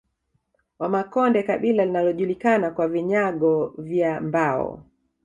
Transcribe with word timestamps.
Wamakonde 0.79 1.43
kabila 1.43 1.85
linalojulikana 1.85 2.71
kwa 2.71 2.87
vinyago 2.87 3.73
vya 3.77 4.21
mbao 4.21 4.83